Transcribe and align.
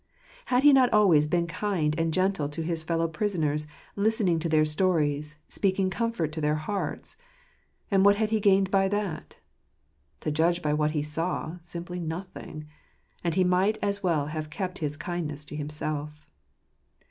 Had 0.45 0.63
he 0.63 0.73
not 0.73 0.91
always 0.91 1.27
been 1.27 1.45
kind 1.45 1.93
and 1.95 2.11
gentle 2.11 2.49
to 2.49 2.63
his 2.63 2.81
fellow 2.81 3.07
prisoners, 3.07 3.67
listening 3.95 4.39
to 4.39 4.49
their 4.49 4.65
stories, 4.65 5.35
speaking 5.47 5.91
comfort 5.91 6.31
to 6.31 6.41
their 6.41 6.55
hearts? 6.55 7.17
And 7.91 8.03
what 8.03 8.15
had 8.15 8.31
he 8.31 8.39
gained 8.39 8.71
by 8.71 8.87
that? 8.87 9.35
To 10.21 10.31
judge 10.31 10.63
by 10.63 10.73
what 10.73 10.89
he 10.97 11.03
saw, 11.03 11.59
simply 11.59 11.99
nothing; 11.99 12.65
and 13.23 13.35
he 13.35 13.43
might 13.43 13.77
as'well 13.83 14.25
have 14.29 14.49
kept 14.49 14.79
his 14.79 14.97
kindness 14.97 15.45
to 15.45 15.55
himself. 15.55 16.25